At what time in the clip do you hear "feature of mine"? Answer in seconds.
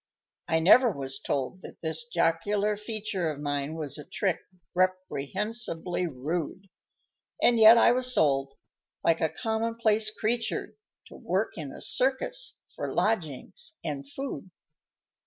2.75-3.75